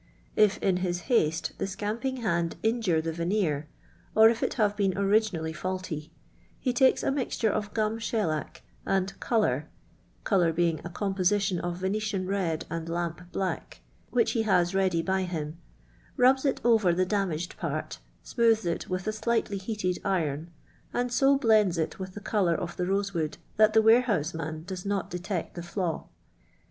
[0.35, 3.67] If in his haste the scamping hand injure the veneer,
[4.15, 6.11] or if it have been originally faulty,
[6.65, 9.69] be takes a mixture of gum shellac and" colour"
[10.23, 15.21] (colour being a composition of Venetian red and lamp black), which he has ready by
[15.21, 15.59] him,
[16.17, 20.49] rubs it over the damaged part smooths it with a slightly heated iron,
[20.95, 25.11] and so blends it with the colour of the rosewood that the warehouseman does not
[25.11, 26.07] detect the flaw.